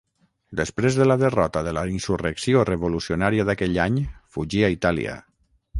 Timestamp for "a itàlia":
4.71-5.21